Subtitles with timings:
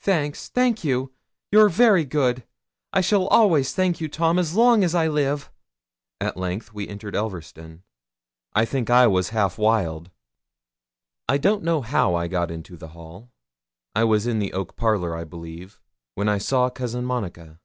[0.00, 1.12] 'Thanks thank you
[1.52, 2.42] you're very good
[2.94, 5.50] I shall always thank you, Tom, as long as I live!'
[6.22, 7.82] At length we entered Elverston.
[8.54, 10.10] I think I was half wild.
[11.28, 13.30] I don't know how I got into the hall.
[13.94, 15.78] I was in the oak parlour, I believe,
[16.14, 17.60] when I saw cousin Monica.